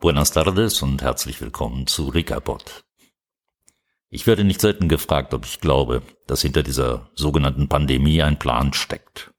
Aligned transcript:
Buenas 0.00 0.32
tardes 0.32 0.82
und 0.82 1.00
herzlich 1.02 1.40
willkommen 1.40 1.86
zu 1.86 2.08
Ricapod. 2.08 2.84
Ich 4.10 4.26
werde 4.26 4.42
nicht 4.42 4.60
selten 4.60 4.88
gefragt, 4.88 5.32
ob 5.32 5.44
ich 5.44 5.60
glaube, 5.60 6.02
dass 6.26 6.42
hinter 6.42 6.64
dieser 6.64 7.10
sogenannten 7.14 7.68
Pandemie 7.68 8.20
ein 8.22 8.38
Plan 8.38 8.72
steckt. 8.72 9.32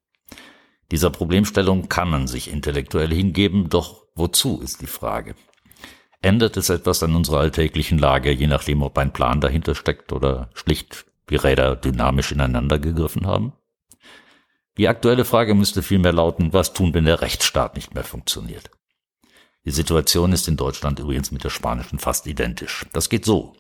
Dieser 0.92 1.10
Problemstellung 1.10 1.90
kann 1.90 2.10
man 2.10 2.28
sich 2.28 2.50
intellektuell 2.50 3.14
hingeben, 3.14 3.70
doch 3.70 4.08
wozu 4.16 4.62
ist 4.62 4.82
die 4.82 4.88
Frage. 4.88 5.36
Ändert 6.26 6.58
es 6.58 6.70
etwas 6.70 7.04
an 7.04 7.16
unserer 7.16 7.42
alltäglichen 7.42 8.00
Lage, 8.00 8.32
je 8.32 8.48
nachdem, 8.48 8.82
ob 8.82 8.98
ein 8.98 9.14
Plan 9.14 9.42
dahinter 9.42 9.76
steckt 9.76 10.12
oder 10.12 10.50
schlicht 10.56 11.06
die 11.30 11.36
Räder 11.36 11.76
dynamisch 11.76 12.32
ineinander 12.32 12.80
gegriffen 12.80 13.28
haben? 13.28 13.54
Die 14.80 14.88
aktuelle 14.88 15.24
Frage 15.24 15.54
müsste 15.54 15.84
vielmehr 15.84 16.14
lauten, 16.14 16.52
was 16.52 16.74
tun, 16.74 16.96
wenn 16.96 17.06
der 17.06 17.22
Rechtsstaat 17.22 17.76
nicht 17.76 17.94
mehr 17.94 18.04
funktioniert? 18.04 18.72
Die 19.66 19.72
Situation 19.72 20.34
ist 20.34 20.48
in 20.48 20.58
Deutschland 20.58 20.98
übrigens 20.98 21.30
mit 21.30 21.44
der 21.44 21.52
spanischen 21.52 22.00
fast 22.00 22.26
identisch. 22.26 22.88
Das 22.92 23.10
geht 23.10 23.24
so. 23.24 23.54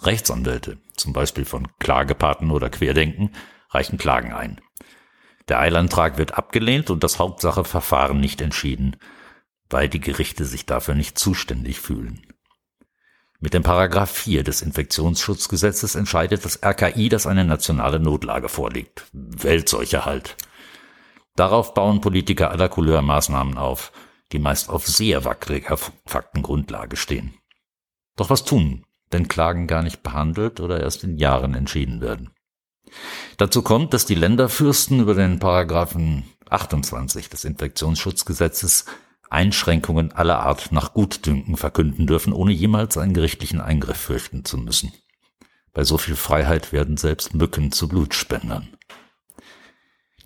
Rechtsanwälte, 0.00 0.78
zum 0.94 1.12
Beispiel 1.12 1.44
von 1.44 1.66
Klagepaten 1.80 2.52
oder 2.52 2.70
Querdenken, 2.70 3.32
reichen 3.70 3.98
Klagen 3.98 4.32
ein. 4.32 4.60
Der 5.48 5.58
Eilantrag 5.58 6.18
wird 6.18 6.38
abgelehnt 6.38 6.88
und 6.88 7.02
das 7.02 7.18
Hauptsacheverfahren 7.18 8.20
nicht 8.20 8.40
entschieden, 8.40 8.94
weil 9.70 9.88
die 9.88 10.00
Gerichte 10.00 10.44
sich 10.44 10.66
dafür 10.66 10.94
nicht 10.94 11.18
zuständig 11.18 11.80
fühlen. 11.80 12.26
Mit 13.40 13.54
dem 13.54 13.62
Paragraph 13.62 14.10
4 14.10 14.44
des 14.44 14.60
Infektionsschutzgesetzes 14.60 15.94
entscheidet 15.94 16.44
das 16.44 16.62
RKI, 16.62 17.08
dass 17.08 17.26
eine 17.26 17.46
nationale 17.46 17.98
Notlage 17.98 18.50
vorliegt. 18.50 19.06
Weltseuche 19.12 20.04
halt. 20.04 20.36
Darauf 21.36 21.72
bauen 21.72 22.02
Politiker 22.02 22.50
aller 22.50 22.68
Couleur 22.68 23.00
Maßnahmen 23.00 23.56
auf– 23.56 23.92
die 24.32 24.38
meist 24.38 24.68
auf 24.68 24.86
sehr 24.86 25.24
wackeliger 25.24 25.76
Faktengrundlage 26.06 26.96
stehen. 26.96 27.34
Doch 28.16 28.30
was 28.30 28.44
tun, 28.44 28.84
wenn 29.10 29.28
Klagen 29.28 29.66
gar 29.66 29.82
nicht 29.82 30.02
behandelt 30.02 30.60
oder 30.60 30.80
erst 30.80 31.04
in 31.04 31.16
Jahren 31.16 31.54
entschieden 31.54 32.00
werden? 32.00 32.30
Dazu 33.36 33.62
kommt, 33.62 33.94
dass 33.94 34.06
die 34.06 34.14
Länderfürsten 34.14 35.00
über 35.00 35.14
den 35.14 35.38
Paragraphen 35.38 36.24
28 36.48 37.28
des 37.28 37.44
Infektionsschutzgesetzes 37.44 38.84
Einschränkungen 39.30 40.12
aller 40.12 40.40
Art 40.40 40.72
nach 40.72 40.92
Gutdünken 40.92 41.56
verkünden 41.56 42.06
dürfen, 42.06 42.32
ohne 42.32 42.52
jemals 42.52 42.98
einen 42.98 43.14
gerichtlichen 43.14 43.60
Eingriff 43.60 43.96
fürchten 43.96 44.44
zu 44.44 44.58
müssen. 44.58 44.92
Bei 45.72 45.84
so 45.84 45.98
viel 45.98 46.16
Freiheit 46.16 46.72
werden 46.72 46.96
selbst 46.96 47.34
Mücken 47.34 47.72
zu 47.72 47.88
Blutspendern. 47.88 48.68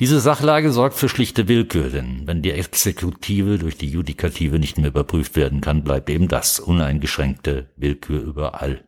Diese 0.00 0.18
Sachlage 0.18 0.72
sorgt 0.72 0.96
für 0.96 1.08
schlichte 1.08 1.46
Willkür, 1.46 1.88
denn 1.88 2.26
wenn 2.26 2.42
die 2.42 2.50
Exekutive 2.50 3.58
durch 3.58 3.76
die 3.76 3.88
Judikative 3.88 4.58
nicht 4.58 4.76
mehr 4.76 4.88
überprüft 4.88 5.36
werden 5.36 5.60
kann, 5.60 5.84
bleibt 5.84 6.10
eben 6.10 6.26
das 6.26 6.58
uneingeschränkte 6.58 7.70
Willkür 7.76 8.20
überall. 8.20 8.84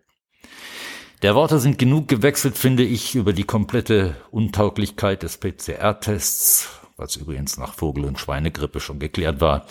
Der 1.22 1.34
Worte 1.34 1.60
sind 1.60 1.78
genug 1.78 2.08
gewechselt, 2.08 2.58
finde 2.58 2.82
ich, 2.82 3.14
über 3.14 3.32
die 3.32 3.44
komplette 3.44 4.16
Untauglichkeit 4.30 5.22
des 5.22 5.38
PCR-Tests, 5.38 6.68
was 6.96 7.16
übrigens 7.16 7.56
nach 7.56 7.74
Vogel- 7.74 8.04
und 8.04 8.18
Schweinegrippe 8.18 8.80
schon 8.80 8.98
geklärt 8.98 9.40
war. 9.40 9.66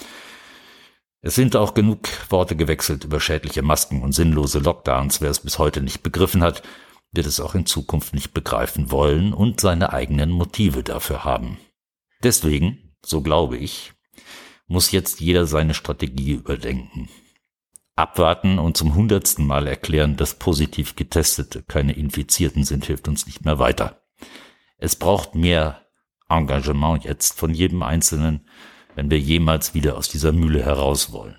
Es 1.25 1.33
sind 1.33 1.55
auch 1.55 1.73
genug 1.73 2.07
Worte 2.29 2.55
gewechselt 2.55 3.03
über 3.03 3.19
schädliche 3.19 3.63
Masken 3.63 4.03
und 4.03 4.11
sinnlose 4.11 4.59
Lockdowns. 4.59 5.21
Wer 5.21 5.31
es 5.31 5.39
bis 5.39 5.57
heute 5.57 5.81
nicht 5.81 6.03
begriffen 6.03 6.43
hat, 6.43 6.61
wird 7.11 7.25
es 7.25 7.39
auch 7.39 7.55
in 7.55 7.65
Zukunft 7.65 8.13
nicht 8.13 8.31
begreifen 8.31 8.91
wollen 8.91 9.33
und 9.33 9.59
seine 9.59 9.91
eigenen 9.91 10.29
Motive 10.29 10.83
dafür 10.83 11.23
haben. 11.23 11.57
Deswegen, 12.21 12.93
so 13.03 13.21
glaube 13.21 13.57
ich, 13.57 13.93
muss 14.67 14.91
jetzt 14.91 15.19
jeder 15.19 15.47
seine 15.47 15.73
Strategie 15.73 16.33
überdenken. 16.33 17.09
Abwarten 17.95 18.59
und 18.59 18.77
zum 18.77 18.93
hundertsten 18.93 19.47
Mal 19.47 19.65
erklären, 19.65 20.17
dass 20.17 20.35
positiv 20.35 20.95
Getestete 20.95 21.63
keine 21.63 21.93
Infizierten 21.93 22.63
sind, 22.63 22.85
hilft 22.85 23.07
uns 23.07 23.25
nicht 23.25 23.43
mehr 23.43 23.57
weiter. 23.57 24.03
Es 24.77 24.95
braucht 24.95 25.33
mehr 25.33 25.87
Engagement 26.29 27.03
jetzt 27.03 27.35
von 27.39 27.51
jedem 27.51 27.81
Einzelnen, 27.81 28.47
wenn 28.95 29.11
wir 29.11 29.19
jemals 29.19 29.73
wieder 29.73 29.97
aus 29.97 30.09
dieser 30.09 30.31
Mühle 30.31 30.63
heraus 30.63 31.11
wollen. 31.11 31.37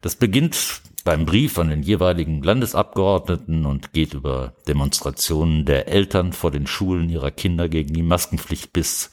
Das 0.00 0.16
beginnt 0.16 0.82
beim 1.04 1.26
Brief 1.26 1.58
an 1.58 1.68
den 1.68 1.82
jeweiligen 1.82 2.42
Landesabgeordneten 2.42 3.66
und 3.66 3.92
geht 3.92 4.14
über 4.14 4.54
Demonstrationen 4.66 5.64
der 5.64 5.88
Eltern 5.88 6.32
vor 6.32 6.50
den 6.50 6.66
Schulen 6.66 7.08
ihrer 7.08 7.30
Kinder 7.30 7.68
gegen 7.68 7.92
die 7.92 8.02
Maskenpflicht 8.02 8.72
bis, 8.72 9.10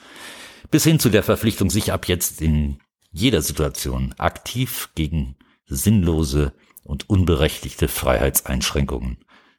bis 0.71 0.83
hin 0.83 0.99
zu 0.99 1.09
der 1.09 1.23
Verpflichtung, 1.23 1.69
sich 1.69 1.91
ab 1.91 2.07
jetzt 2.07 2.41
in 2.41 2.79
jeder 3.11 3.41
Situation 3.41 4.13
aktiv 4.17 4.89
gegen 4.95 5.35
sinnlose 5.65 6.53
und 6.83 7.09
unberechtigte 7.09 7.87
Freiheitseinschränkungen 7.87 9.17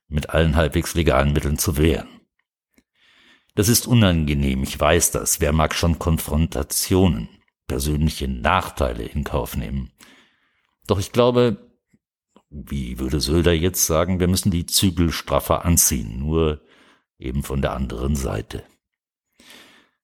mit 0.09 0.31
allen 0.31 0.57
halbwegs 0.57 0.95
legalen 0.95 1.33
Mitteln 1.33 1.59
zu 1.59 1.77
wehren. 1.77 2.09
Das 3.55 3.69
ist 3.69 3.87
unangenehm, 3.87 4.63
ich 4.63 4.79
weiß 4.79 5.11
das. 5.13 5.41
Wer 5.41 5.53
mag 5.53 5.75
schon 5.75 5.99
Konfrontationen, 5.99 7.29
persönliche 7.71 8.27
Nachteile 8.27 9.05
in 9.05 9.23
Kauf 9.23 9.57
nehmen? 9.57 9.93
Doch 10.89 10.99
ich 10.99 11.13
glaube, 11.13 11.71
wie 12.51 12.99
würde 12.99 13.21
Söder 13.21 13.53
jetzt 13.53 13.87
sagen, 13.87 14.19
wir 14.19 14.27
müssen 14.27 14.51
die 14.51 14.67
Zügel 14.67 15.13
straffer 15.13 15.65
anziehen, 15.65 16.19
nur 16.19 16.63
eben 17.17 17.45
von 17.45 17.63
der 17.63 17.75
anderen 17.75 18.17
Seite. 18.17 18.65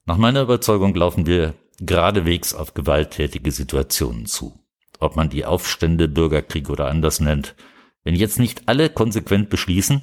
Nach 0.04 0.16
meiner 0.16 0.42
Überzeugung 0.42 0.94
laufen 0.94 1.26
wir 1.26 1.54
geradewegs 1.80 2.54
auf 2.54 2.72
gewalttätige 2.72 3.50
Situationen 3.50 4.26
zu. 4.26 4.60
Ob 5.00 5.16
man 5.16 5.28
die 5.28 5.44
Aufstände, 5.44 6.06
Bürgerkrieg 6.06 6.70
oder 6.70 6.86
anders 6.86 7.18
nennt, 7.18 7.56
wenn 8.04 8.14
jetzt 8.14 8.38
nicht 8.38 8.68
alle 8.68 8.90
konsequent 8.90 9.50
beschließen, 9.50 10.02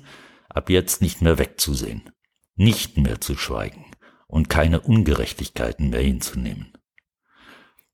ab 0.50 0.70
jetzt 0.70 1.02
nicht 1.02 1.22
mehr 1.22 1.38
wegzusehen, 1.40 2.12
nicht 2.56 2.98
mehr 2.98 3.22
zu 3.22 3.38
schweigen 3.38 3.86
und 4.28 4.50
keine 4.50 4.82
Ungerechtigkeiten 4.82 5.92
mehr 5.92 6.02
hinzunehmen. 6.02 6.74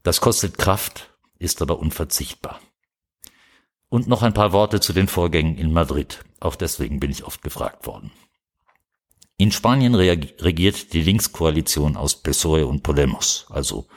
Das 0.10 0.22
kostet 0.22 0.58
Kraft, 0.58 1.12
ist 1.38 1.62
aber 1.62 1.78
unverzichtbar. 1.78 2.60
Und 3.90 4.08
noch 4.08 4.24
ein 4.24 4.34
paar 4.34 4.54
Worte 4.54 4.80
zu 4.80 4.92
den 4.92 5.08
Vorgängen 5.08 5.56
in 5.56 5.72
Madrid. 5.72 6.26
Auch 6.40 6.56
deswegen 6.56 7.00
bin 7.00 7.12
ich 7.12 7.26
oft 7.26 7.44
gefragt 7.44 7.86
worden. 7.86 8.10
In 9.38 9.52
Spanien 9.52 9.94
regiert 9.94 10.94
die 10.94 11.04
Linkskoalition 11.04 11.96
aus 11.96 12.24
PSOE 12.24 12.66
und 12.66 12.82
Podemos, 12.82 13.46
also 13.52 13.88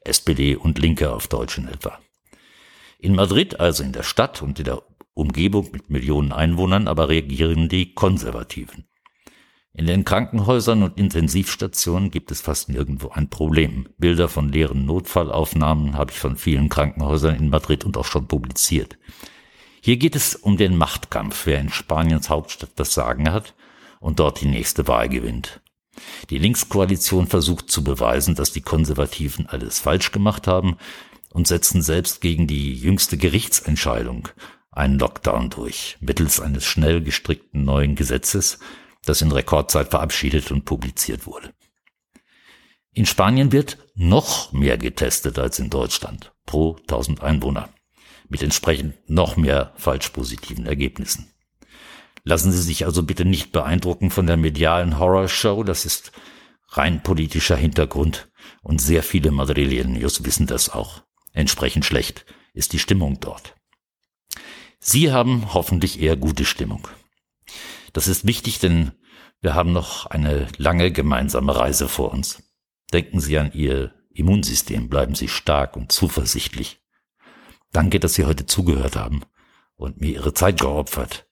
SPD 0.00 0.56
und 0.56 0.80
Linke 0.80 1.12
auf 1.12 1.28
Deutsch 1.28 1.58
in 1.58 1.68
etwa. 1.68 1.96
In 2.98 3.14
Madrid, 3.14 3.60
also 3.60 3.84
in 3.84 3.92
der 3.92 4.02
Stadt 4.02 4.42
und 4.42 4.58
in 4.58 4.64
der 4.64 4.82
Umgebung 5.14 5.70
mit 5.70 5.90
Millionen 5.90 6.32
Einwohnern, 6.32 6.88
aber 6.88 7.08
regieren 7.08 7.68
die 7.68 7.94
Konservativen. 7.94 8.88
In 9.74 9.86
den 9.86 10.04
Krankenhäusern 10.04 10.82
und 10.82 10.98
Intensivstationen 10.98 12.10
gibt 12.10 12.30
es 12.30 12.42
fast 12.42 12.68
nirgendwo 12.68 13.08
ein 13.08 13.30
Problem. 13.30 13.88
Bilder 13.96 14.28
von 14.28 14.50
leeren 14.50 14.84
Notfallaufnahmen 14.84 15.96
habe 15.96 16.10
ich 16.10 16.18
von 16.18 16.36
vielen 16.36 16.68
Krankenhäusern 16.68 17.36
in 17.36 17.48
Madrid 17.48 17.84
und 17.86 17.96
auch 17.96 18.04
schon 18.04 18.28
publiziert. 18.28 18.98
Hier 19.80 19.96
geht 19.96 20.14
es 20.14 20.34
um 20.34 20.58
den 20.58 20.76
Machtkampf, 20.76 21.46
wer 21.46 21.58
in 21.58 21.70
Spaniens 21.70 22.28
Hauptstadt 22.28 22.72
das 22.76 22.92
Sagen 22.92 23.32
hat 23.32 23.54
und 23.98 24.20
dort 24.20 24.42
die 24.42 24.46
nächste 24.46 24.86
Wahl 24.88 25.08
gewinnt. 25.08 25.62
Die 26.28 26.38
Linkskoalition 26.38 27.26
versucht 27.26 27.70
zu 27.70 27.82
beweisen, 27.82 28.34
dass 28.34 28.52
die 28.52 28.60
Konservativen 28.60 29.46
alles 29.46 29.80
falsch 29.80 30.12
gemacht 30.12 30.46
haben 30.46 30.76
und 31.30 31.46
setzen 31.46 31.80
selbst 31.80 32.20
gegen 32.20 32.46
die 32.46 32.74
jüngste 32.74 33.16
Gerichtsentscheidung 33.16 34.28
einen 34.70 34.98
Lockdown 34.98 35.48
durch, 35.50 35.96
mittels 36.00 36.40
eines 36.40 36.64
schnell 36.64 37.02
gestrickten 37.02 37.64
neuen 37.64 37.94
Gesetzes, 37.94 38.58
das 39.04 39.22
in 39.22 39.32
Rekordzeit 39.32 39.88
verabschiedet 39.88 40.50
und 40.50 40.64
publiziert 40.64 41.26
wurde. 41.26 41.52
In 42.94 43.06
Spanien 43.06 43.52
wird 43.52 43.78
noch 43.94 44.52
mehr 44.52 44.76
getestet 44.78 45.38
als 45.38 45.58
in 45.58 45.70
Deutschland 45.70 46.32
pro 46.44 46.76
1000 46.76 47.22
Einwohner 47.22 47.70
mit 48.28 48.42
entsprechend 48.42 48.94
noch 49.08 49.36
mehr 49.36 49.72
falsch 49.76 50.08
positiven 50.10 50.66
Ergebnissen. 50.66 51.30
Lassen 52.24 52.52
Sie 52.52 52.62
sich 52.62 52.84
also 52.84 53.02
bitte 53.02 53.24
nicht 53.24 53.52
beeindrucken 53.52 54.10
von 54.10 54.26
der 54.26 54.36
medialen 54.36 54.98
Horrorshow, 54.98 55.64
das 55.64 55.84
ist 55.84 56.12
rein 56.68 57.02
politischer 57.02 57.56
Hintergrund 57.56 58.30
und 58.62 58.80
sehr 58.80 59.02
viele 59.02 59.30
Madrileños 59.30 60.24
wissen 60.24 60.46
das 60.46 60.70
auch. 60.70 61.02
Entsprechend 61.32 61.84
schlecht 61.84 62.24
ist 62.54 62.72
die 62.72 62.78
Stimmung 62.78 63.20
dort. 63.20 63.54
Sie 64.78 65.12
haben 65.12 65.54
hoffentlich 65.54 66.00
eher 66.00 66.16
gute 66.16 66.44
Stimmung. 66.44 66.88
Das 67.92 68.08
ist 68.08 68.26
wichtig, 68.26 68.58
denn 68.58 68.92
wir 69.40 69.54
haben 69.54 69.72
noch 69.72 70.06
eine 70.06 70.46
lange 70.56 70.92
gemeinsame 70.92 71.56
Reise 71.56 71.88
vor 71.88 72.12
uns. 72.12 72.42
Denken 72.92 73.20
Sie 73.20 73.38
an 73.38 73.52
Ihr 73.52 73.94
Immunsystem, 74.14 74.88
bleiben 74.88 75.14
Sie 75.14 75.28
stark 75.28 75.76
und 75.76 75.92
zuversichtlich. 75.92 76.80
Danke, 77.72 78.00
dass 78.00 78.14
Sie 78.14 78.24
heute 78.24 78.46
zugehört 78.46 78.96
haben 78.96 79.22
und 79.76 80.00
mir 80.00 80.10
ihre 80.10 80.34
Zeit 80.34 80.60
geopfert. 80.60 81.26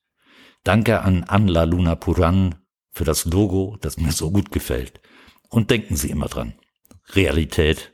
Danke 0.64 1.02
an 1.02 1.24
Anla 1.24 1.64
Luna 1.64 1.94
Puran 1.94 2.56
für 2.90 3.04
das 3.04 3.24
Logo, 3.24 3.76
das 3.80 3.96
mir 3.96 4.12
so 4.12 4.30
gut 4.30 4.50
gefällt. 4.50 5.00
Und 5.48 5.70
denken 5.70 5.96
Sie 5.96 6.10
immer 6.10 6.28
dran. 6.28 6.54
Realität 7.14 7.92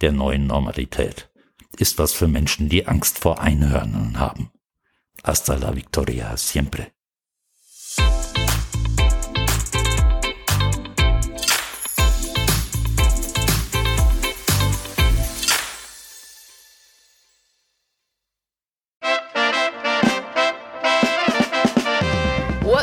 der 0.00 0.12
neuen 0.12 0.46
Normalität 0.46 1.30
ist 1.78 1.98
was 1.98 2.12
für 2.12 2.28
Menschen, 2.28 2.68
die 2.68 2.86
Angst 2.86 3.18
vor 3.18 3.40
Einhörnern 3.40 4.18
haben. 4.18 4.50
Hasta 5.22 5.54
la 5.54 5.74
victoria 5.74 6.36
siempre. 6.36 6.88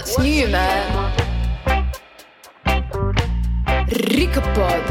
What's 0.01 0.18
new, 0.18 0.48
man? 0.48 1.13
Rickapod. 4.09 4.81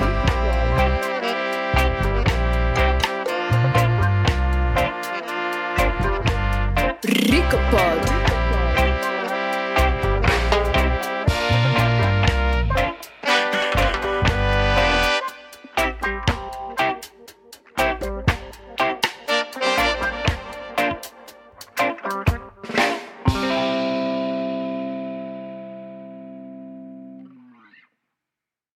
Rica 7.03 8.20